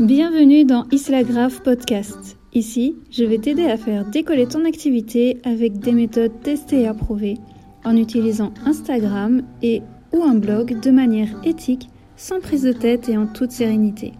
Bienvenue 0.00 0.64
dans 0.64 0.84
Isla 0.90 1.22
Grave 1.22 1.62
Podcast. 1.62 2.36
Ici, 2.52 2.96
je 3.10 3.24
vais 3.24 3.38
t'aider 3.38 3.66
à 3.66 3.76
faire 3.76 4.04
décoller 4.04 4.46
ton 4.46 4.64
activité 4.64 5.40
avec 5.44 5.78
des 5.78 5.92
méthodes 5.92 6.40
testées 6.42 6.82
et 6.82 6.86
approuvées 6.86 7.38
en 7.84 7.96
utilisant 7.96 8.52
Instagram 8.64 9.42
et 9.62 9.82
ou 10.12 10.22
un 10.22 10.34
blog 10.34 10.80
de 10.80 10.90
manière 10.90 11.28
éthique, 11.44 11.88
sans 12.16 12.40
prise 12.40 12.62
de 12.62 12.72
tête 12.72 13.08
et 13.08 13.16
en 13.16 13.26
toute 13.26 13.52
sérénité. 13.52 14.12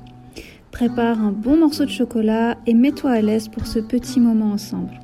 Prépare 0.70 1.20
un 1.20 1.32
bon 1.32 1.56
morceau 1.56 1.84
de 1.84 1.90
chocolat 1.90 2.56
et 2.66 2.74
mets-toi 2.74 3.10
à 3.10 3.20
l'aise 3.20 3.48
pour 3.48 3.66
ce 3.66 3.78
petit 3.78 4.20
moment 4.20 4.52
ensemble. 4.52 5.00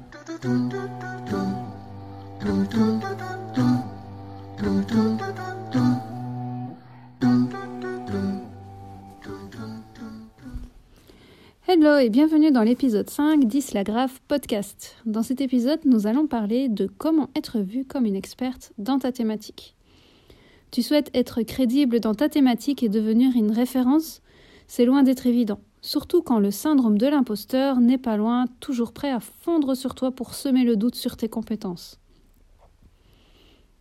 Hello 11.83 11.99
et 11.99 12.11
bienvenue 12.11 12.53
dans 12.53 12.63
l'épisode 12.63 13.11
5 13.11 13.45
d'Isla 13.45 13.83
Grave 13.83 14.21
Podcast. 14.29 14.95
Dans 15.05 15.25
cet 15.25 15.41
épisode, 15.41 15.81
nous 15.85 16.07
allons 16.07 16.29
parler 16.29 16.69
de 16.69 16.87
comment 16.87 17.29
être 17.35 17.59
vu 17.59 17.85
comme 17.85 18.07
une 18.07 18.15
experte 18.15 18.73
dans 18.79 19.01
ta 19.01 19.11
thématique. 19.11 19.75
Tu 20.71 20.81
souhaites 20.81 21.11
être 21.13 21.43
crédible 21.43 21.99
dans 21.99 22.15
ta 22.15 22.29
thématique 22.29 22.85
et 22.85 22.89
devenir 22.89 23.33
une 23.35 23.51
référence? 23.51 24.23
C'est 24.69 24.85
loin 24.85 25.03
d'être 25.03 25.27
évident, 25.27 25.59
surtout 25.81 26.23
quand 26.23 26.39
le 26.39 26.53
syndrome 26.53 26.99
de 26.99 27.09
l'imposteur 27.09 27.81
n'est 27.81 27.99
pas 27.99 28.17
loin, 28.17 28.45
toujours 28.61 28.93
prêt 28.93 29.11
à 29.11 29.19
fondre 29.19 29.77
sur 29.77 29.97
toi 29.97 30.13
pour 30.13 30.35
semer 30.35 30.63
le 30.63 30.77
doute 30.77 30.95
sur 30.95 31.17
tes 31.17 31.29
compétences. 31.29 31.99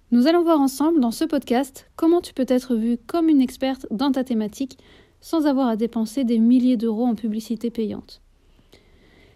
Nous 0.09 0.25
allons 0.25 0.41
voir 0.41 0.59
ensemble 0.59 0.99
dans 1.01 1.11
ce 1.11 1.25
podcast 1.25 1.87
comment 1.95 2.19
tu 2.19 2.33
peux 2.33 2.47
être 2.47 2.73
vu 2.73 2.97
comme 3.05 3.29
une 3.29 3.41
experte 3.41 3.85
dans 3.91 4.11
ta 4.11 4.23
thématique 4.23 4.79
sans 5.21 5.45
avoir 5.45 5.67
à 5.67 5.75
dépenser 5.75 6.23
des 6.23 6.39
milliers 6.39 6.77
d'euros 6.77 7.05
en 7.05 7.15
publicité 7.15 7.69
payante. 7.69 8.21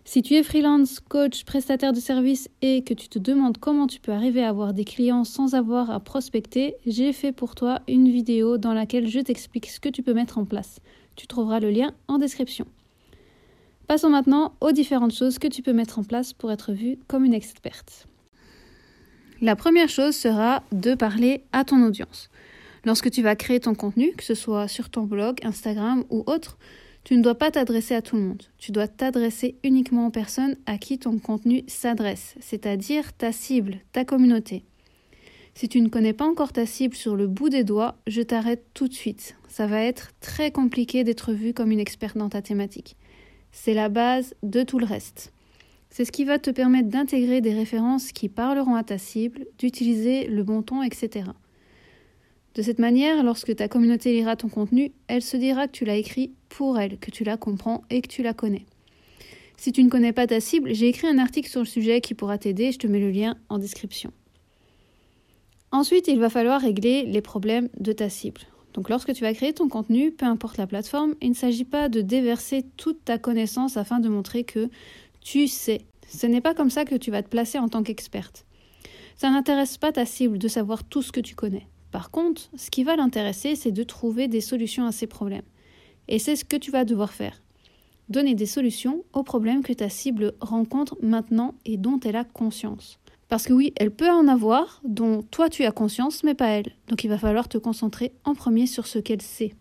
Si 0.08 0.22
tu 0.22 0.36
es 0.36 0.44
freelance, 0.44 1.00
coach, 1.00 1.46
prestataire 1.46 1.92
de 1.92 2.00
services 2.00 2.48
et 2.62 2.84
que 2.84 2.94
tu 2.94 3.10
te 3.10 3.18
demandes 3.18 3.58
comment 3.58 3.88
tu 3.88 4.00
peux 4.00 4.12
arriver 4.12 4.44
à 4.44 4.50
avoir 4.50 4.74
des 4.74 4.86
clients 4.86 5.24
sans 5.24 5.56
avoir 5.56 5.90
à 5.90 6.00
prospecter, 6.00 6.76
j'ai 6.86 7.12
fait 7.12 7.32
pour 7.32 7.56
toi 7.56 7.82
une 7.88 8.10
vidéo 8.10 8.60
dans 8.60 8.74
laquelle 8.74 9.08
je 9.08 9.20
t'explique 9.20 9.68
ce 9.68 9.80
que 9.80 9.90
tu 9.90 10.04
peux 10.04 10.14
mettre 10.14 10.38
en 10.38 10.46
place. 10.46 10.80
Tu 11.16 11.26
trouveras 11.26 11.60
le 11.60 11.72
lien 11.72 11.92
en 12.08 12.20
description. 12.20 12.68
Passons 13.88 14.10
maintenant 14.10 14.54
aux 14.62 14.72
différentes 14.72 15.14
choses 15.14 15.40
que 15.40 15.48
tu 15.48 15.64
peux 15.64 15.74
mettre 15.74 15.98
en 15.98 16.04
place 16.04 16.34
pour 16.34 16.52
être 16.52 16.72
vue 16.72 17.00
comme 17.08 17.26
une 17.26 17.34
experte. 17.34 18.08
La 19.42 19.56
première 19.56 19.90
chose 19.90 20.16
sera 20.16 20.62
de 20.72 20.94
parler 20.94 21.44
à 21.52 21.64
ton 21.64 21.84
audience. 21.84 22.30
Lorsque 22.86 23.10
tu 23.10 23.24
vas 23.24 23.36
créer 23.36 23.60
ton 23.60 23.74
contenu, 23.74 24.12
que 24.12 24.24
ce 24.24 24.36
soit 24.36 24.68
sur 24.68 24.90
ton 24.90 25.04
blog, 25.04 25.40
Instagram 25.44 26.04
ou 26.12 26.24
autre, 26.28 26.58
tu 27.04 27.18
ne 27.18 27.24
dois 27.24 27.36
pas 27.36 27.52
t'adresser 27.52 27.96
à 27.96 28.02
tout 28.02 28.16
le 28.16 28.22
monde. 28.22 28.44
Tu 28.58 28.72
dois 28.72 28.88
t'adresser 28.88 29.56
uniquement 29.64 30.08
aux 30.08 30.12
personnes 30.12 30.56
à 30.68 30.78
qui 30.78 31.00
ton 31.00 31.18
contenu 31.18 31.64
s'adresse, 31.68 32.36
c'est-à-dire 32.40 33.14
ta 33.14 33.32
cible, 33.32 33.78
ta 33.92 34.06
communauté. 34.06 34.64
Si 35.56 35.70
tu 35.70 35.82
ne 35.82 35.90
connais 35.90 36.14
pas 36.14 36.26
encore 36.26 36.52
ta 36.52 36.66
cible 36.66 36.96
sur 36.96 37.16
le 37.16 37.28
bout 37.28 37.50
des 37.50 37.64
doigts, 37.64 37.96
je 38.08 38.22
t'arrête 38.22 38.66
tout 38.74 38.88
de 38.88 38.94
suite. 38.94 39.36
Ça 39.48 39.68
va 39.68 39.82
être 39.82 40.12
très 40.20 40.52
compliqué 40.52 41.04
d'être 41.04 41.32
vu 41.32 41.54
comme 41.54 41.72
une 41.72 41.80
experte 41.80 42.18
dans 42.18 42.30
ta 42.30 42.42
thématique. 42.42 42.98
C'est 43.52 43.74
la 43.74 43.90
base 43.90 44.36
de 44.44 44.64
tout 44.64 44.80
le 44.80 44.86
reste. 44.86 45.32
C'est 45.90 46.06
ce 46.06 46.12
qui 46.12 46.26
va 46.26 46.40
te 46.40 46.50
permettre 46.50 46.90
d'intégrer 46.90 47.40
des 47.40 47.54
références 47.54 48.12
qui 48.12 48.30
parleront 48.30 48.76
à 48.76 48.84
ta 48.84 48.98
cible, 48.98 49.46
d'utiliser 49.58 50.28
le 50.28 50.44
bon 50.44 50.62
ton, 50.62 50.84
etc. 50.84 51.30
De 52.56 52.62
cette 52.62 52.80
manière, 52.80 53.22
lorsque 53.24 53.54
ta 53.54 53.68
communauté 53.68 54.14
lira 54.14 54.38
ton 54.38 54.48
contenu, 54.48 54.94
elle 55.08 55.22
se 55.22 55.36
dira 55.36 55.68
que 55.68 55.74
tu 55.74 55.84
l'as 55.84 55.98
écrit 55.98 56.32
pour 56.48 56.80
elle, 56.80 56.98
que 56.98 57.12
tu 57.12 57.26
la 57.26 57.36
comprends 57.36 57.84
et 57.90 58.02
que 58.02 58.08
tu 58.08 58.24
la 58.24 58.34
connais. 58.34 58.66
Si 59.58 59.74
tu 59.74 59.84
ne 59.84 59.90
connais 59.90 60.14
pas 60.14 60.26
ta 60.26 60.40
cible, 60.40 60.74
j'ai 60.74 60.88
écrit 60.88 61.08
un 61.08 61.20
article 61.20 61.50
sur 61.50 61.60
le 61.60 61.66
sujet 61.66 62.00
qui 62.00 62.14
pourra 62.14 62.38
t'aider, 62.38 62.72
je 62.72 62.80
te 62.80 62.88
mets 62.88 63.00
le 63.00 63.12
lien 63.12 63.36
en 63.50 63.58
description. 63.58 64.12
Ensuite, 65.72 66.08
il 66.08 66.18
va 66.18 66.30
falloir 66.30 66.62
régler 66.62 67.04
les 67.04 67.22
problèmes 67.22 67.68
de 67.78 67.92
ta 67.92 68.10
cible. 68.10 68.42
Donc 68.74 68.90
lorsque 68.90 69.14
tu 69.14 69.24
vas 69.24 69.34
créer 69.34 69.52
ton 69.52 69.68
contenu, 69.68 70.12
peu 70.12 70.26
importe 70.26 70.58
la 70.58 70.68
plateforme, 70.68 71.16
il 71.22 71.30
ne 71.30 71.36
s'agit 71.36 71.66
pas 71.66 71.90
de 71.90 72.02
déverser 72.02 72.66
toute 72.78 73.04
ta 73.04 73.18
connaissance 73.18 73.76
afin 73.76 74.00
de 74.00 74.08
montrer 74.08 74.46
que 74.46 74.70
tu 75.20 75.48
sais. 75.48 75.82
Ce 76.08 76.26
n'est 76.26 76.42
pas 76.42 76.54
comme 76.54 76.70
ça 76.70 76.86
que 76.86 76.96
tu 76.96 77.12
vas 77.12 77.24
te 77.24 77.30
placer 77.30 77.58
en 77.58 77.68
tant 77.68 77.84
qu'experte. 77.84 78.46
Ça 79.18 79.30
n'intéresse 79.30 79.78
pas 79.78 79.92
ta 79.92 80.06
cible 80.06 80.38
de 80.38 80.48
savoir 80.48 80.86
tout 80.86 81.02
ce 81.02 81.12
que 81.12 81.22
tu 81.22 81.36
connais. 81.36 81.68
Par 81.96 82.12
contre, 82.12 82.50
ce 82.58 82.70
qui 82.70 82.84
va 82.84 82.98
l'intéresser, 82.98 83.56
c'est 83.56 83.72
de 83.72 83.84
trouver 83.84 84.28
des 84.28 84.42
solutions 84.42 84.86
à 84.86 84.92
ces 84.92 85.08
problèmes. 85.08 85.46
Et 86.10 86.20
c'est 86.20 86.36
ce 86.36 86.44
que 86.44 86.58
tu 86.58 86.70
vas 86.70 86.84
devoir 86.84 87.14
faire. 87.14 87.42
Donner 88.10 88.36
des 88.36 88.48
solutions 88.48 89.06
aux 89.14 89.24
problèmes 89.24 89.64
que 89.64 89.72
ta 89.72 89.88
cible 89.88 90.34
rencontre 90.42 90.98
maintenant 91.02 91.56
et 91.64 91.78
dont 91.78 91.98
elle 92.02 92.18
a 92.18 92.26
conscience. 92.26 93.00
Parce 93.30 93.46
que 93.46 93.54
oui, 93.54 93.72
elle 93.78 93.92
peut 93.92 94.10
en 94.10 94.28
avoir, 94.28 94.82
dont 94.84 95.22
toi 95.22 95.48
tu 95.48 95.64
as 95.64 95.72
conscience, 95.72 96.26
mais 96.26 96.34
pas 96.34 96.50
elle. 96.50 96.76
Donc 96.90 97.06
il 97.06 97.08
va 97.08 97.18
falloir 97.18 97.48
te 97.48 97.58
concentrer 97.58 98.12
en 98.26 98.36
premier 98.36 98.68
sur 98.68 98.88
ce 98.88 99.00
qu'elle 99.00 99.22
sait. 99.22 99.54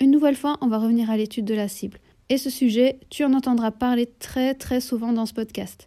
Une 0.00 0.10
nouvelle 0.10 0.34
fois, 0.34 0.58
on 0.60 0.66
va 0.66 0.78
revenir 0.78 1.08
à 1.08 1.16
l'étude 1.16 1.44
de 1.44 1.54
la 1.54 1.68
cible. 1.68 1.98
Et 2.30 2.36
ce 2.36 2.50
sujet, 2.50 2.98
tu 3.10 3.24
en 3.24 3.32
entendras 3.32 3.70
parler 3.70 4.06
très 4.18 4.54
très 4.54 4.80
souvent 4.80 5.12
dans 5.12 5.26
ce 5.26 5.34
podcast. 5.34 5.86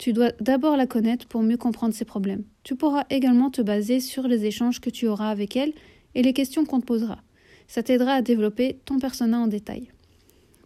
Tu 0.00 0.14
dois 0.14 0.32
d'abord 0.40 0.78
la 0.78 0.86
connaître 0.86 1.26
pour 1.26 1.42
mieux 1.42 1.58
comprendre 1.58 1.92
ses 1.92 2.06
problèmes. 2.06 2.44
Tu 2.62 2.74
pourras 2.74 3.04
également 3.10 3.50
te 3.50 3.60
baser 3.60 4.00
sur 4.00 4.28
les 4.28 4.46
échanges 4.46 4.80
que 4.80 4.88
tu 4.88 5.06
auras 5.06 5.28
avec 5.28 5.58
elle 5.58 5.74
et 6.14 6.22
les 6.22 6.32
questions 6.32 6.64
qu'on 6.64 6.80
te 6.80 6.86
posera. 6.86 7.18
Ça 7.68 7.82
t'aidera 7.82 8.14
à 8.14 8.22
développer 8.22 8.78
ton 8.86 8.98
persona 8.98 9.38
en 9.38 9.46
détail. 9.46 9.90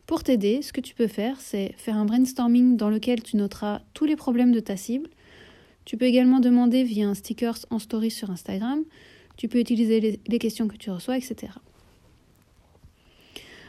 Pour 0.07 0.23
t'aider, 0.23 0.63
ce 0.63 0.73
que 0.73 0.81
tu 0.81 0.95
peux 0.95 1.09
faire, 1.09 1.41
c'est 1.41 1.75
faire 1.77 1.97
un 1.97 2.05
brainstorming 2.05 2.77
dans 2.77 2.91
lequel 2.91 3.25
tu 3.25 3.37
noteras 3.37 3.81
tous 3.93 4.05
les 4.05 4.15
problèmes 4.15 4.53
de 4.53 4.61
ta 4.61 4.77
cible. 4.77 5.11
Tu 5.85 5.97
peux 5.97 6.05
également 6.05 6.39
demander 6.39 6.85
via 6.85 7.09
un 7.09 7.15
sticker 7.15 7.57
en 7.71 7.81
story 7.81 8.13
sur 8.13 8.31
Instagram. 8.31 8.85
Tu 9.37 9.49
peux 9.49 9.59
utiliser 9.59 10.21
les 10.25 10.39
questions 10.39 10.69
que 10.69 10.77
tu 10.77 10.93
reçois, 10.93 11.17
etc. 11.17 11.55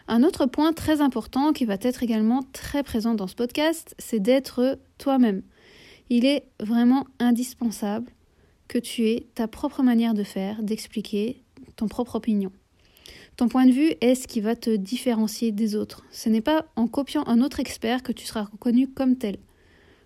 Un 0.08 0.22
autre 0.22 0.46
point 0.46 0.74
très 0.74 1.02
important 1.02 1.53
qui 1.53 1.66
va 1.66 1.78
être 1.82 2.03
également 2.03 2.44
très 2.53 2.84
présent 2.84 3.16
dans 3.16 3.26
ce 3.26 3.34
podcast, 3.34 3.96
c'est 3.97 4.20
d'être 4.20 4.78
toi-même. 5.00 5.42
Il 6.10 6.26
est 6.26 6.44
vraiment 6.60 7.08
indispensable 7.20 8.12
que 8.68 8.78
tu 8.78 9.08
aies 9.08 9.28
ta 9.36 9.48
propre 9.48 9.84
manière 9.84 10.14
de 10.14 10.24
faire, 10.24 10.62
d'expliquer 10.62 11.42
ton 11.76 11.88
propre 11.88 12.16
opinion. 12.16 12.52
Ton 13.38 13.48
point 13.48 13.66
de 13.66 13.72
vue 13.72 13.94
est 14.02 14.16
ce 14.16 14.28
qui 14.28 14.40
va 14.40 14.56
te 14.56 14.76
différencier 14.76 15.52
des 15.52 15.76
autres. 15.76 16.06
Ce 16.12 16.30
n'est 16.30 16.42
pas 16.42 16.66
en 16.76 16.88
copiant 16.88 17.24
un 17.28 17.42
autre 17.42 17.60
expert 17.60 18.02
que 18.02 18.12
tu 18.12 18.26
seras 18.26 18.44
reconnu 18.44 18.88
comme 18.88 19.18
tel. 19.18 19.38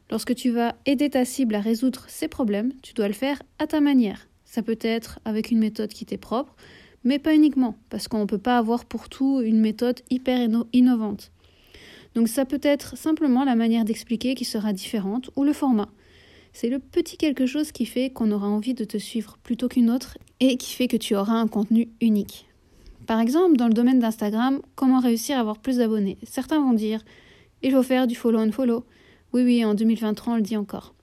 Lorsque 0.09 0.33
tu 0.33 0.49
vas 0.49 0.75
aider 0.85 1.09
ta 1.11 1.25
cible 1.25 1.53
à 1.53 1.59
résoudre 1.59 2.05
ses 2.07 2.27
problèmes, 2.27 2.73
tu 2.81 2.93
dois 2.93 3.07
le 3.07 3.13
faire 3.13 3.41
à 3.59 3.67
ta 3.67 3.81
manière. 3.81 4.27
Ça 4.45 4.63
peut 4.63 4.79
être 4.81 5.19
avec 5.25 5.51
une 5.51 5.59
méthode 5.59 5.89
qui 5.89 6.05
t'est 6.05 6.17
propre, 6.17 6.55
mais 7.03 7.19
pas 7.19 7.35
uniquement, 7.35 7.75
parce 7.89 8.07
qu'on 8.07 8.21
ne 8.21 8.25
peut 8.25 8.39
pas 8.39 8.57
avoir 8.57 8.85
pour 8.85 9.09
tout 9.09 9.41
une 9.41 9.59
méthode 9.59 10.01
hyper 10.09 10.39
innovante. 10.73 11.31
Donc 12.19 12.27
ça 12.27 12.43
peut 12.43 12.59
être 12.63 12.97
simplement 12.97 13.45
la 13.45 13.55
manière 13.55 13.85
d'expliquer 13.85 14.35
qui 14.35 14.43
sera 14.43 14.73
différente 14.73 15.29
ou 15.37 15.45
le 15.45 15.53
format. 15.53 15.87
C'est 16.51 16.67
le 16.67 16.79
petit 16.79 17.15
quelque 17.15 17.45
chose 17.45 17.71
qui 17.71 17.85
fait 17.85 18.09
qu'on 18.09 18.33
aura 18.33 18.49
envie 18.49 18.73
de 18.73 18.83
te 18.83 18.97
suivre 18.97 19.37
plutôt 19.41 19.69
qu'une 19.69 19.89
autre 19.89 20.17
et 20.41 20.57
qui 20.57 20.73
fait 20.73 20.89
que 20.89 20.97
tu 20.97 21.15
auras 21.15 21.35
un 21.35 21.47
contenu 21.47 21.87
unique. 22.01 22.49
Par 23.07 23.21
exemple, 23.21 23.55
dans 23.55 23.69
le 23.69 23.73
domaine 23.73 23.99
d'Instagram, 23.99 24.59
comment 24.75 24.99
réussir 24.99 25.37
à 25.37 25.39
avoir 25.39 25.59
plus 25.59 25.77
d'abonnés? 25.77 26.17
Certains 26.23 26.59
vont 26.59 26.73
dire 26.73 27.05
il 27.61 27.71
faut 27.71 27.83
faire 27.83 28.05
du 28.05 28.15
follow 28.15 28.39
and 28.39 28.51
follow. 28.51 28.83
Oui, 29.31 29.43
oui, 29.43 29.63
en 29.63 29.73
2023, 29.73 30.33
on 30.33 30.35
le 30.35 30.41
dit 30.41 30.57
encore. 30.57 30.93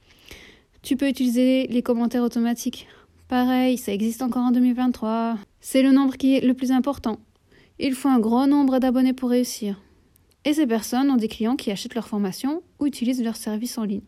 Tu 0.83 0.99
peux 0.99 1.09
utiliser 1.09 1.67
les 1.69 1.81
commentaires 1.81 2.25
automatiques. 2.25 2.89
Pareil, 3.29 3.79
ça 3.79 3.91
existe 3.91 4.21
encore 4.21 4.43
en 4.43 4.51
2023. 4.51 5.39
C'est 5.63 5.81
le 5.81 5.93
nombre 5.93 6.19
qui 6.19 6.37
est 6.37 6.43
le 6.43 6.53
plus 6.53 6.73
important. 6.73 7.17
Il 7.79 7.95
faut 7.95 8.11
un 8.11 8.19
gros 8.19 8.47
nombre 8.47 8.81
d'abonnés 8.81 9.15
pour 9.15 9.31
réussir. 9.31 9.81
Et 10.47 10.55
ces 10.55 10.67
personnes 10.67 11.11
ont 11.11 11.17
des 11.17 11.27
clients 11.27 11.57
qui 11.57 11.73
achètent 11.73 11.97
leur 11.97 12.07
formation 12.07 12.63
ou 12.79 12.87
utilisent 12.87 13.23
leurs 13.23 13.37
services 13.37 13.79
en 13.79 13.85
ligne. 13.85 14.05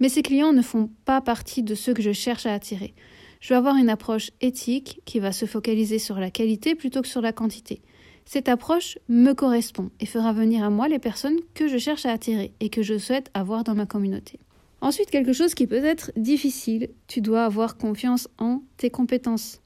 Mais 0.00 0.08
ces 0.08 0.20
clients 0.20 0.52
ne 0.52 0.62
font 0.62 0.90
pas 1.04 1.20
partie 1.20 1.62
de 1.62 1.76
ceux 1.76 1.94
que 1.94 2.02
je 2.02 2.10
cherche 2.10 2.44
à 2.44 2.52
attirer. 2.52 2.92
Je 3.40 3.54
veux 3.54 3.56
avoir 3.56 3.76
une 3.76 3.88
approche 3.88 4.32
éthique 4.40 5.00
qui 5.04 5.20
va 5.20 5.30
se 5.30 5.46
focaliser 5.46 6.00
sur 6.00 6.18
la 6.18 6.32
qualité 6.32 6.74
plutôt 6.74 7.02
que 7.02 7.08
sur 7.08 7.20
la 7.20 7.32
quantité. 7.32 7.82
Cette 8.24 8.48
approche 8.48 8.98
me 9.08 9.32
correspond 9.32 9.90
et 10.00 10.06
fera 10.06 10.32
venir 10.32 10.64
à 10.64 10.70
moi 10.70 10.88
les 10.88 10.98
personnes 10.98 11.38
que 11.54 11.68
je 11.68 11.78
cherche 11.78 12.04
à 12.04 12.10
attirer 12.10 12.52
et 12.58 12.68
que 12.68 12.82
je 12.82 12.98
souhaite 12.98 13.30
avoir 13.32 13.62
dans 13.62 13.76
ma 13.76 13.86
communauté. 13.86 14.40
Ensuite, 14.80 15.10
quelque 15.10 15.32
chose 15.32 15.54
qui 15.54 15.68
peut 15.68 15.84
être 15.84 16.10
difficile, 16.16 16.90
tu 17.06 17.20
dois 17.20 17.44
avoir 17.44 17.76
confiance 17.76 18.28
en 18.38 18.62
tes 18.76 18.90
compétences. 18.90 19.60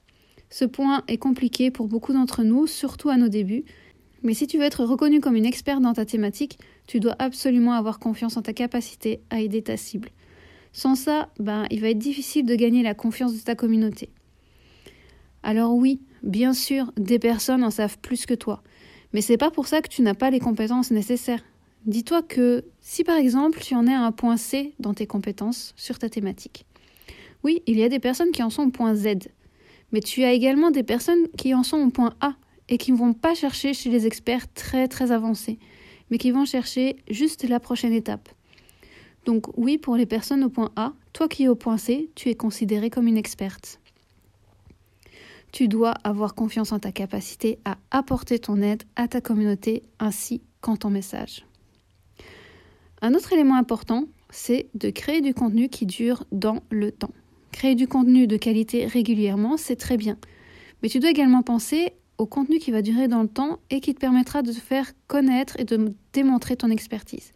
Ce 0.51 0.65
point 0.65 1.03
est 1.07 1.17
compliqué 1.17 1.71
pour 1.71 1.87
beaucoup 1.87 2.13
d'entre 2.13 2.43
nous, 2.43 2.67
surtout 2.67 3.09
à 3.09 3.17
nos 3.17 3.29
débuts, 3.29 3.65
mais 4.25 4.33
si 4.33 4.47
tu 4.47 4.57
veux 4.57 4.63
être 4.63 4.83
reconnu 4.83 5.19
comme 5.19 5.35
une 5.35 5.45
experte 5.45 5.81
dans 5.81 5.93
ta 5.93 6.03
thématique, 6.03 6.57
tu 6.87 6.99
dois 6.99 7.15
absolument 7.19 7.73
avoir 7.73 7.99
confiance 7.99 8.37
en 8.37 8.41
ta 8.41 8.53
capacité 8.53 9.21
à 9.29 9.39
aider 9.39 9.61
ta 9.61 9.77
cible. 9.77 10.09
Sans 10.73 10.95
ça, 10.95 11.29
ben, 11.39 11.67
il 11.69 11.79
va 11.79 11.89
être 11.89 11.99
difficile 11.99 12.45
de 12.45 12.55
gagner 12.55 12.81
la 12.81 12.95
confiance 12.95 13.33
de 13.33 13.39
ta 13.39 13.55
communauté. 13.55 14.09
Alors 15.43 15.75
oui, 15.75 16.01
bien 16.23 16.53
sûr, 16.53 16.91
des 16.97 17.19
personnes 17.19 17.63
en 17.63 17.69
savent 17.69 17.99
plus 17.99 18.25
que 18.25 18.33
toi, 18.33 18.63
mais 19.13 19.21
c'est 19.21 19.37
pas 19.37 19.51
pour 19.51 19.67
ça 19.67 19.81
que 19.81 19.89
tu 19.89 20.01
n'as 20.01 20.15
pas 20.15 20.31
les 20.31 20.39
compétences 20.39 20.89
nécessaires. 20.89 21.43
Dis-toi 21.85 22.23
que 22.23 22.65
si 22.81 23.03
par 23.03 23.17
exemple 23.17 23.59
tu 23.61 23.75
en 23.75 23.85
es 23.85 23.93
à 23.93 24.01
un 24.01 24.11
point 24.11 24.37
C 24.37 24.73
dans 24.79 24.95
tes 24.95 25.05
compétences 25.05 25.73
sur 25.77 25.99
ta 25.99 26.09
thématique, 26.09 26.65
oui, 27.43 27.61
il 27.67 27.77
y 27.77 27.83
a 27.83 27.89
des 27.89 27.99
personnes 27.99 28.31
qui 28.31 28.41
en 28.41 28.49
sont 28.49 28.63
au 28.63 28.71
point 28.71 28.95
Z, 28.95 29.29
mais 29.91 29.99
tu 29.99 30.23
as 30.23 30.33
également 30.33 30.71
des 30.71 30.81
personnes 30.81 31.27
qui 31.37 31.53
en 31.53 31.61
sont 31.61 31.77
au 31.77 31.91
point 31.91 32.15
A 32.21 32.33
et 32.69 32.77
qui 32.77 32.91
ne 32.91 32.97
vont 32.97 33.13
pas 33.13 33.35
chercher 33.35 33.73
chez 33.73 33.89
les 33.89 34.07
experts 34.07 34.51
très 34.53 34.87
très 34.87 35.11
avancés, 35.11 35.59
mais 36.09 36.17
qui 36.17 36.31
vont 36.31 36.45
chercher 36.45 36.97
juste 37.09 37.47
la 37.47 37.59
prochaine 37.59 37.93
étape. 37.93 38.29
Donc 39.25 39.45
oui, 39.57 39.77
pour 39.77 39.95
les 39.95 40.05
personnes 40.05 40.43
au 40.43 40.49
point 40.49 40.71
A, 40.75 40.93
toi 41.13 41.27
qui 41.27 41.43
es 41.43 41.47
au 41.47 41.55
point 41.55 41.77
C, 41.77 42.09
tu 42.15 42.29
es 42.29 42.35
considérée 42.35 42.89
comme 42.89 43.07
une 43.07 43.17
experte. 43.17 43.79
Tu 45.51 45.67
dois 45.67 45.91
avoir 46.03 46.35
confiance 46.35 46.71
en 46.71 46.79
ta 46.79 46.91
capacité 46.91 47.59
à 47.65 47.77
apporter 47.89 48.39
ton 48.39 48.61
aide 48.61 48.83
à 48.95 49.07
ta 49.07 49.21
communauté 49.21 49.83
ainsi 49.99 50.41
qu'en 50.61 50.75
ton 50.75 50.89
message. 50.89 51.45
Un 53.01 53.13
autre 53.13 53.33
élément 53.33 53.55
important, 53.55 54.05
c'est 54.29 54.67
de 54.73 54.89
créer 54.89 55.21
du 55.21 55.33
contenu 55.33 55.69
qui 55.69 55.85
dure 55.85 56.25
dans 56.31 56.61
le 56.69 56.91
temps. 56.91 57.13
Créer 57.51 57.75
du 57.75 57.87
contenu 57.87 58.27
de 58.27 58.35
qualité 58.35 58.85
régulièrement, 58.85 59.57
c'est 59.57 59.75
très 59.75 59.95
bien. 59.95 60.17
Mais 60.83 60.89
tu 60.89 60.99
dois 60.99 61.09
également 61.09 61.41
penser 61.41 61.93
au 62.17 62.25
contenu 62.25 62.59
qui 62.59 62.71
va 62.71 62.81
durer 62.81 63.07
dans 63.07 63.21
le 63.21 63.27
temps 63.27 63.59
et 63.69 63.81
qui 63.81 63.93
te 63.93 63.99
permettra 63.99 64.41
de 64.41 64.51
te 64.51 64.59
faire 64.59 64.91
connaître 65.07 65.59
et 65.59 65.65
de 65.65 65.93
démontrer 66.13 66.55
ton 66.55 66.69
expertise. 66.69 67.31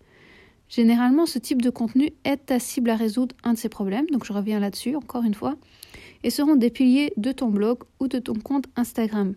Généralement, 0.70 1.26
ce 1.26 1.40
type 1.40 1.62
de 1.62 1.72
contenu 1.72 2.12
aide 2.24 2.46
ta 2.46 2.60
cible 2.60 2.92
à 2.92 2.96
résoudre 2.96 3.36
un 3.44 3.54
de 3.54 3.58
ses 3.58 3.70
problèmes, 3.70 4.06
donc 4.12 4.26
je 4.26 4.34
reviens 4.34 4.60
là-dessus 4.60 4.96
encore 4.96 5.24
une 5.24 5.34
fois, 5.34 5.56
et 6.24 6.30
seront 6.30 6.56
des 6.56 6.70
piliers 6.70 7.12
de 7.18 7.32
ton 7.32 7.48
blog 7.48 7.80
ou 8.00 8.08
de 8.08 8.20
ton 8.20 8.36
compte 8.36 8.66
Instagram. 8.76 9.34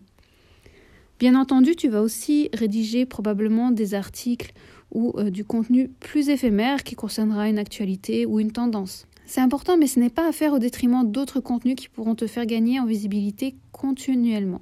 Bien 1.19 1.35
entendu, 1.35 1.75
tu 1.75 1.89
vas 1.89 2.01
aussi 2.01 2.49
rédiger 2.53 3.05
probablement 3.05 3.71
des 3.71 3.93
articles 3.93 4.51
ou 4.91 5.13
euh, 5.17 5.29
du 5.29 5.43
contenu 5.43 5.89
plus 5.99 6.29
éphémère 6.29 6.83
qui 6.83 6.95
concernera 6.95 7.49
une 7.49 7.57
actualité 7.57 8.25
ou 8.25 8.39
une 8.39 8.51
tendance. 8.51 9.07
C'est 9.25 9.41
important, 9.41 9.77
mais 9.77 9.87
ce 9.87 9.99
n'est 9.99 10.09
pas 10.09 10.27
à 10.27 10.31
faire 10.31 10.53
au 10.53 10.59
détriment 10.59 11.09
d'autres 11.09 11.39
contenus 11.39 11.75
qui 11.75 11.89
pourront 11.89 12.15
te 12.15 12.27
faire 12.27 12.45
gagner 12.45 12.79
en 12.79 12.85
visibilité 12.85 13.55
continuellement. 13.71 14.61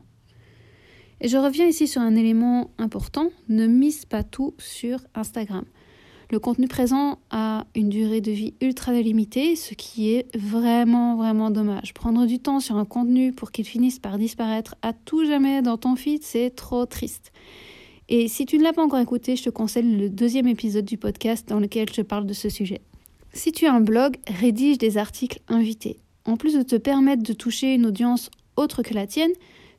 Et 1.24 1.28
je 1.28 1.38
reviens 1.38 1.68
ici 1.68 1.88
sur 1.88 2.02
un 2.02 2.16
élément 2.16 2.72
important, 2.80 3.30
ne 3.48 3.68
mise 3.68 4.06
pas 4.06 4.24
tout 4.24 4.56
sur 4.58 5.00
Instagram. 5.14 5.66
Le 6.32 6.40
contenu 6.40 6.68
présent 6.68 7.20
a 7.30 7.66
une 7.76 7.90
durée 7.90 8.22
de 8.22 8.32
vie 8.32 8.56
ultra 8.60 8.92
limitée, 8.94 9.56
ce 9.56 9.76
qui 9.76 10.14
est 10.14 10.36
vraiment 10.36 11.16
vraiment 11.18 11.52
dommage. 11.52 11.94
Prendre 11.94 12.26
du 12.26 12.40
temps 12.40 12.60
sur 12.60 12.78
un 12.78 12.86
contenu 12.86 13.34
pour 13.34 13.52
qu'il 13.52 13.66
finisse 13.66 14.00
par 14.00 14.18
disparaître 14.18 14.76
à 14.82 14.94
tout 14.94 15.24
jamais 15.26 15.62
dans 15.62 15.78
ton 15.78 15.96
feed, 15.96 16.24
c'est 16.24 16.50
trop 16.50 16.88
triste. 16.88 17.32
Et 18.10 18.28
si 18.28 18.48
tu 18.48 18.58
ne 18.58 18.64
l'as 18.64 18.74
pas 18.74 18.84
encore 18.84 19.00
écouté, 19.00 19.36
je 19.36 19.44
te 19.44 19.50
conseille 19.52 19.84
le 19.84 20.10
deuxième 20.10 20.48
épisode 20.48 20.86
du 20.86 20.98
podcast 20.98 21.48
dans 21.48 21.60
lequel 21.60 21.88
je 21.94 22.02
parle 22.02 22.26
de 22.26 22.34
ce 22.34 22.50
sujet. 22.50 22.82
Si 23.32 23.52
tu 23.52 23.68
as 23.68 23.74
un 23.74 23.82
blog, 23.82 24.18
rédige 24.28 24.80
des 24.80 24.98
articles 24.98 25.40
invités. 25.50 26.00
En 26.26 26.36
plus 26.36 26.56
de 26.56 26.64
te 26.64 26.78
permettre 26.78 27.22
de 27.22 27.34
toucher 27.34 27.76
une 27.76 27.86
audience 27.86 28.32
autre 28.56 28.82
que 28.82 28.94
la 28.94 29.06
tienne, 29.06 29.32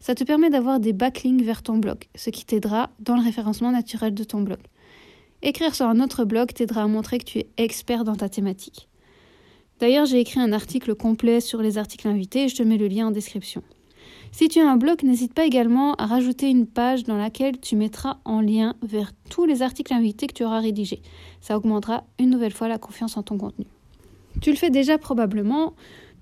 ça 0.02 0.16
te 0.16 0.24
permet 0.24 0.50
d'avoir 0.50 0.80
des 0.80 0.92
backlinks 0.92 1.42
vers 1.42 1.62
ton 1.62 1.78
blog, 1.78 2.06
ce 2.16 2.30
qui 2.30 2.44
t'aidera 2.44 2.90
dans 2.98 3.14
le 3.14 3.22
référencement 3.22 3.70
naturel 3.70 4.14
de 4.14 4.24
ton 4.24 4.40
blog. 4.40 4.58
Écrire 5.42 5.76
sur 5.76 5.86
un 5.86 6.00
autre 6.00 6.24
blog 6.24 6.52
t'aidera 6.52 6.82
à 6.82 6.86
montrer 6.88 7.18
que 7.18 7.24
tu 7.24 7.38
es 7.38 7.48
expert 7.56 8.02
dans 8.02 8.16
ta 8.16 8.28
thématique. 8.28 8.88
D'ailleurs, 9.78 10.04
j'ai 10.06 10.18
écrit 10.18 10.40
un 10.40 10.52
article 10.52 10.96
complet 10.96 11.40
sur 11.40 11.62
les 11.62 11.78
articles 11.78 12.08
invités 12.08 12.44
et 12.44 12.48
je 12.48 12.56
te 12.56 12.64
mets 12.64 12.78
le 12.78 12.88
lien 12.88 13.06
en 13.06 13.10
description. 13.12 13.62
Si 14.32 14.48
tu 14.48 14.58
as 14.58 14.68
un 14.68 14.76
blog, 14.76 15.04
n'hésite 15.04 15.34
pas 15.34 15.44
également 15.44 15.94
à 15.94 16.06
rajouter 16.06 16.50
une 16.50 16.66
page 16.66 17.04
dans 17.04 17.16
laquelle 17.16 17.60
tu 17.60 17.76
mettras 17.76 18.18
en 18.24 18.40
lien 18.40 18.74
vers 18.82 19.12
tous 19.30 19.44
les 19.44 19.62
articles 19.62 19.94
invités 19.94 20.26
que 20.26 20.34
tu 20.34 20.42
auras 20.42 20.58
rédigés. 20.58 21.00
Ça 21.40 21.56
augmentera 21.56 22.02
une 22.18 22.30
nouvelle 22.30 22.52
fois 22.52 22.66
la 22.66 22.78
confiance 22.78 23.16
en 23.16 23.22
ton 23.22 23.38
contenu. 23.38 23.66
Tu 24.40 24.50
le 24.50 24.56
fais 24.56 24.70
déjà 24.70 24.98
probablement, 24.98 25.74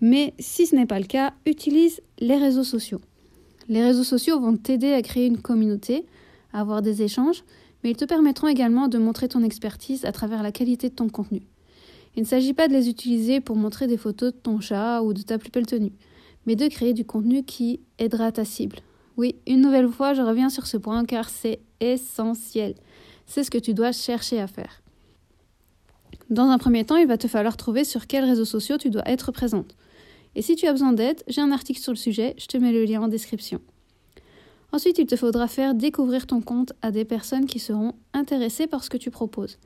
mais 0.02 0.34
si 0.38 0.66
ce 0.66 0.76
n'est 0.76 0.86
pas 0.86 1.00
le 1.00 1.06
cas, 1.06 1.32
utilise 1.46 2.02
les 2.18 2.36
réseaux 2.36 2.64
sociaux. 2.64 3.00
Les 3.70 3.82
réseaux 3.82 4.04
sociaux 4.04 4.38
vont 4.38 4.58
t'aider 4.58 4.92
à 4.92 5.00
créer 5.00 5.26
une 5.26 5.40
communauté, 5.40 6.04
à 6.52 6.60
avoir 6.60 6.82
des 6.82 7.00
échanges, 7.02 7.44
mais 7.82 7.92
ils 7.92 7.96
te 7.96 8.04
permettront 8.04 8.48
également 8.48 8.88
de 8.88 8.98
montrer 8.98 9.28
ton 9.28 9.42
expertise 9.42 10.04
à 10.04 10.12
travers 10.12 10.42
la 10.42 10.52
qualité 10.52 10.90
de 10.90 10.94
ton 10.94 11.08
contenu. 11.08 11.40
Il 12.16 12.24
ne 12.24 12.28
s'agit 12.28 12.52
pas 12.52 12.68
de 12.68 12.74
les 12.74 12.90
utiliser 12.90 13.40
pour 13.40 13.56
montrer 13.56 13.86
des 13.86 13.96
photos 13.96 14.34
de 14.34 14.38
ton 14.38 14.60
chat 14.60 15.00
ou 15.00 15.14
de 15.14 15.22
ta 15.22 15.38
plus 15.38 15.50
belle 15.50 15.64
tenue 15.64 15.92
mais 16.46 16.56
de 16.56 16.68
créer 16.68 16.92
du 16.92 17.04
contenu 17.04 17.44
qui 17.44 17.80
aidera 17.98 18.32
ta 18.32 18.44
cible. 18.44 18.78
Oui, 19.16 19.36
une 19.46 19.60
nouvelle 19.60 19.88
fois, 19.88 20.14
je 20.14 20.22
reviens 20.22 20.48
sur 20.48 20.66
ce 20.66 20.76
point 20.76 21.04
car 21.04 21.28
c'est 21.28 21.60
essentiel. 21.80 22.74
C'est 23.26 23.44
ce 23.44 23.50
que 23.50 23.58
tu 23.58 23.74
dois 23.74 23.92
chercher 23.92 24.40
à 24.40 24.46
faire. 24.46 24.82
Dans 26.30 26.48
un 26.48 26.58
premier 26.58 26.84
temps, 26.84 26.96
il 26.96 27.06
va 27.06 27.18
te 27.18 27.28
falloir 27.28 27.56
trouver 27.56 27.84
sur 27.84 28.06
quels 28.06 28.24
réseaux 28.24 28.44
sociaux 28.44 28.78
tu 28.78 28.90
dois 28.90 29.06
être 29.08 29.32
présente. 29.32 29.76
Et 30.34 30.42
si 30.42 30.56
tu 30.56 30.66
as 30.66 30.72
besoin 30.72 30.92
d'aide, 30.92 31.22
j'ai 31.28 31.40
un 31.40 31.52
article 31.52 31.80
sur 31.80 31.92
le 31.92 31.98
sujet, 31.98 32.34
je 32.38 32.46
te 32.46 32.56
mets 32.56 32.72
le 32.72 32.84
lien 32.84 33.02
en 33.02 33.08
description. 33.08 33.60
Ensuite, 34.72 34.98
il 34.98 35.06
te 35.06 35.16
faudra 35.16 35.48
faire 35.48 35.74
découvrir 35.74 36.26
ton 36.26 36.40
compte 36.40 36.72
à 36.80 36.92
des 36.92 37.04
personnes 37.04 37.46
qui 37.46 37.58
seront 37.58 37.94
intéressées 38.12 38.68
par 38.68 38.84
ce 38.84 38.90
que 38.90 38.96
tu 38.96 39.10
proposes. 39.10 39.58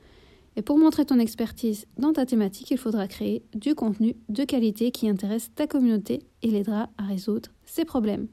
Et 0.55 0.61
pour 0.61 0.77
montrer 0.77 1.05
ton 1.05 1.19
expertise 1.19 1.85
dans 1.97 2.13
ta 2.13 2.25
thématique, 2.25 2.71
il 2.71 2.77
faudra 2.77 3.07
créer 3.07 3.43
du 3.53 3.75
contenu 3.75 4.15
de 4.29 4.43
qualité 4.45 4.91
qui 4.91 5.09
intéresse 5.09 5.51
ta 5.53 5.67
communauté 5.67 6.23
et 6.41 6.49
l'aidera 6.49 6.89
à 6.97 7.03
résoudre 7.03 7.49
ses 7.65 7.85
problèmes. 7.85 8.27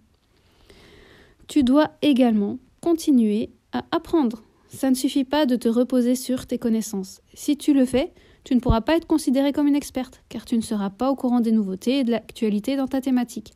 Tu 1.49 1.65
dois 1.65 1.91
également 2.01 2.59
continuer 2.81 3.51
à 3.73 3.85
apprendre. 3.91 4.43
Ça 4.69 4.89
ne 4.89 4.95
suffit 4.95 5.25
pas 5.25 5.45
de 5.47 5.57
te 5.57 5.69
reposer 5.69 6.15
sur 6.15 6.47
tes 6.47 6.59
connaissances. 6.59 7.21
Si 7.35 7.57
tu 7.57 7.75
le 7.75 7.85
fais, 7.85 8.13
tu 8.45 8.55
ne 8.55 8.61
pourras 8.61 8.81
pas 8.81 8.97
être 8.97 9.07
considéré 9.07 9.53
comme 9.53 9.69
une 9.69 9.77
experte, 9.77 10.23
car 10.29 10.45
tu 10.45 10.57
ne 10.57 10.63
seras 10.63 10.91
pas 10.91 11.11
au 11.11 11.17
courant 11.17 11.41
des 11.41 11.53
nouveautés 11.53 12.01
et 12.01 12.05
de 12.05 12.11
l'actualité 12.11 12.77
dans 12.77 12.89
ta 12.89 13.01
thématique. 13.01 13.55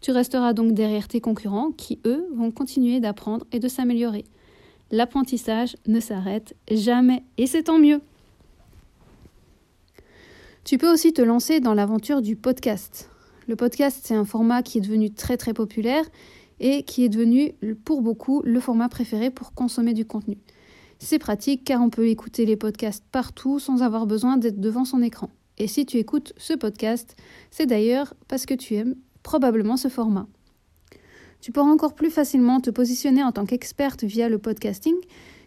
Tu 0.00 0.10
resteras 0.10 0.52
donc 0.52 0.72
derrière 0.72 1.08
tes 1.08 1.20
concurrents 1.20 1.70
qui, 1.70 2.00
eux, 2.04 2.28
vont 2.34 2.50
continuer 2.50 3.00
d'apprendre 3.00 3.46
et 3.52 3.60
de 3.60 3.68
s'améliorer 3.68 4.24
l'apprentissage 4.90 5.76
ne 5.86 6.00
s'arrête 6.00 6.54
jamais 6.70 7.24
et 7.36 7.46
c'est 7.46 7.64
tant 7.64 7.78
mieux. 7.78 8.00
Tu 10.64 10.78
peux 10.78 10.90
aussi 10.90 11.12
te 11.12 11.20
lancer 11.20 11.60
dans 11.60 11.74
l'aventure 11.74 12.22
du 12.22 12.36
podcast. 12.36 13.10
Le 13.46 13.56
podcast, 13.56 14.00
c'est 14.02 14.14
un 14.14 14.24
format 14.24 14.62
qui 14.62 14.78
est 14.78 14.80
devenu 14.80 15.10
très 15.10 15.36
très 15.36 15.52
populaire 15.52 16.04
et 16.60 16.84
qui 16.84 17.04
est 17.04 17.10
devenu 17.10 17.52
pour 17.84 18.00
beaucoup 18.00 18.40
le 18.44 18.60
format 18.60 18.88
préféré 18.88 19.30
pour 19.30 19.52
consommer 19.52 19.92
du 19.92 20.06
contenu. 20.06 20.38
C'est 21.04 21.18
pratique 21.18 21.64
car 21.64 21.82
on 21.82 21.90
peut 21.90 22.08
écouter 22.08 22.46
les 22.46 22.56
podcasts 22.56 23.04
partout 23.12 23.58
sans 23.58 23.82
avoir 23.82 24.06
besoin 24.06 24.38
d'être 24.38 24.58
devant 24.58 24.86
son 24.86 25.02
écran. 25.02 25.28
Et 25.58 25.68
si 25.68 25.84
tu 25.84 25.98
écoutes 25.98 26.32
ce 26.38 26.54
podcast, 26.54 27.14
c'est 27.50 27.66
d'ailleurs 27.66 28.14
parce 28.26 28.46
que 28.46 28.54
tu 28.54 28.74
aimes 28.76 28.94
probablement 29.22 29.76
ce 29.76 29.88
format. 29.88 30.26
Tu 31.42 31.52
pourras 31.52 31.70
encore 31.70 31.94
plus 31.94 32.08
facilement 32.08 32.58
te 32.62 32.70
positionner 32.70 33.22
en 33.22 33.32
tant 33.32 33.44
qu'experte 33.44 34.02
via 34.02 34.30
le 34.30 34.38
podcasting, 34.38 34.94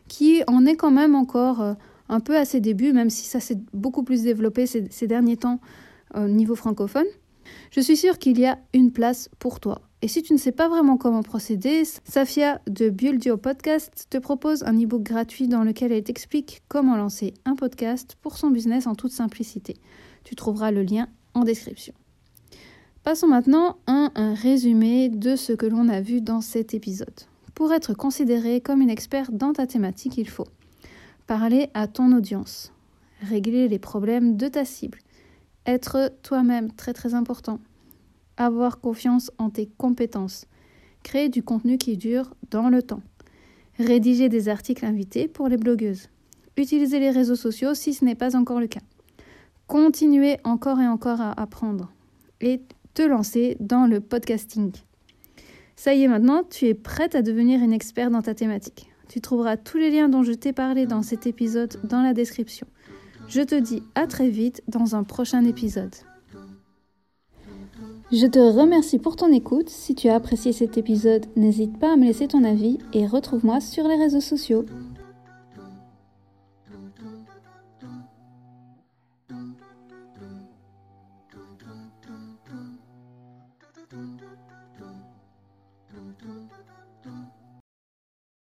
qui 0.08 0.44
en 0.46 0.68
est 0.68 0.76
quand 0.76 0.92
même 0.92 1.16
encore 1.16 1.62
euh, 1.62 1.74
un 2.08 2.20
peu 2.20 2.38
à 2.38 2.46
ses 2.46 2.60
débuts, 2.60 2.94
même 2.94 3.10
si 3.10 3.26
ça 3.26 3.40
s'est 3.40 3.58
beaucoup 3.74 4.04
plus 4.04 4.22
développé 4.22 4.68
ces, 4.68 5.08
derniers 5.08 5.38
temps 5.38 5.60
au 6.14 6.28
niveau 6.28 6.54
francophone. 6.54 7.08
Je 7.72 7.82
suis 7.82 7.98
sûre 7.98 8.20
qu'il 8.20 8.40
y 8.40 8.46
a 8.46 8.60
une 8.76 8.92
place 8.92 9.28
pour 9.40 9.60
toi. 9.60 9.87
Et 10.04 10.08
si 10.08 10.22
tu 10.22 10.34
ne 10.34 10.38
sais 10.38 10.52
pas 10.52 10.70
vraiment 10.70 10.96
comment 10.96 11.24
procéder, 11.24 11.84
Safia 11.84 12.62
de 12.68 12.90
Build 12.90 13.36
Podcast 13.38 14.06
te 14.12 14.20
propose 14.20 14.62
un 14.62 14.80
e-book 14.80 15.02
gratuit 15.02 15.48
dans 15.48 15.64
lequel 15.64 15.92
elle 15.92 16.04
t'explique 16.04 16.62
comment 16.68 16.96
lancer 16.96 17.34
un 17.46 17.56
podcast 17.56 18.16
pour 18.22 18.38
son 18.38 18.52
business 18.52 18.86
en 18.86 18.94
toute 18.94 19.12
simplicité. 19.12 19.76
Tu 20.24 20.36
trouveras 20.36 20.70
le 20.70 20.84
lien 20.84 21.08
en 21.34 21.44
description. 21.44 21.96
Passons 23.02 23.28
maintenant 23.28 23.78
à 23.88 24.12
un 24.14 24.36
résumé 24.36 25.10
de 25.10 25.36
ce 25.36 25.54
que 25.54 25.66
l'on 25.66 25.90
a 25.90 26.00
vu 26.00 26.22
dans 26.22 26.42
cet 26.42 26.76
épisode. 26.76 27.22
Pour 27.56 27.74
être 27.74 27.96
considéré 27.96 28.62
comme 28.62 28.82
une 28.82 28.92
experte 28.92 29.32
dans 29.32 29.54
ta 29.54 29.66
thématique, 29.66 30.18
il 30.18 30.30
faut 30.30 30.48
parler 31.26 31.72
à 31.74 31.88
ton 31.88 32.16
audience, 32.16 32.72
régler 33.24 33.68
les 33.68 33.80
problèmes 33.80 34.38
de 34.38 34.48
ta 34.48 34.64
cible, 34.64 35.00
être 35.66 36.12
toi-même 36.22 36.72
très 36.72 36.94
très 36.94 37.16
important, 37.16 37.60
avoir 38.38 38.80
confiance 38.80 39.32
en 39.38 39.50
tes 39.50 39.68
compétences, 39.78 40.46
créer 41.04 41.30
du 41.30 41.44
contenu 41.44 41.78
qui 41.78 41.98
dure 41.98 42.34
dans 42.52 42.70
le 42.70 42.82
temps, 42.82 43.02
rédiger 43.78 44.30
des 44.30 44.50
articles 44.50 44.86
invités 44.86 45.28
pour 45.28 45.48
les 45.48 45.58
blogueuses, 45.58 46.10
utiliser 46.56 47.00
les 47.00 47.12
réseaux 47.12 47.36
sociaux 47.36 47.74
si 47.74 47.94
ce 47.94 48.06
n'est 48.06 48.16
pas 48.16 48.36
encore 48.36 48.60
le 48.60 48.68
cas, 48.68 48.82
continuer 49.68 50.38
encore 50.44 50.80
et 50.80 50.88
encore 50.88 51.22
à 51.22 51.40
apprendre 51.40 51.92
et 52.42 52.62
te 52.94 53.02
lancer 53.02 53.58
dans 53.60 53.86
le 53.86 54.00
podcasting. 54.00 54.72
Ça 55.76 55.94
y 55.94 56.04
est 56.04 56.08
maintenant, 56.08 56.44
tu 56.44 56.66
es 56.66 56.74
prête 56.74 57.14
à 57.14 57.22
devenir 57.22 57.62
une 57.62 57.74
experte 57.74 58.12
dans 58.12 58.24
ta 58.24 58.34
thématique. 58.34 58.90
Tu 59.10 59.22
trouveras 59.22 59.58
tous 59.58 59.78
les 59.78 59.92
liens 59.92 60.10
dont 60.10 60.24
je 60.24 60.34
t'ai 60.34 60.52
parlé 60.52 60.86
dans 60.86 61.04
cet 61.04 61.28
épisode 61.28 61.80
dans 61.84 62.02
la 62.02 62.14
description. 62.14 62.68
Je 63.28 63.42
te 63.42 63.56
dis 63.56 63.84
à 63.96 64.08
très 64.08 64.30
vite 64.30 64.64
dans 64.68 64.96
un 64.96 65.04
prochain 65.04 65.46
épisode. 65.46 65.94
Je 68.10 68.26
te 68.26 68.40
remercie 68.40 69.00
pour 69.00 69.18
ton 69.18 69.34
écoute. 69.34 69.68
Si 69.68 69.94
tu 69.94 70.08
as 70.08 70.16
apprécié 70.16 70.54
cet 70.54 70.78
épisode, 70.78 71.26
n'hésite 71.36 71.78
pas 71.78 71.92
à 71.92 71.96
me 71.98 72.06
laisser 72.06 72.26
ton 72.26 72.46
avis 72.46 72.78
et 72.94 73.06
retrouve-moi 73.06 73.60
sur 73.60 73.86
les 73.86 73.98
réseaux 73.98 74.22
sociaux. 74.22 74.64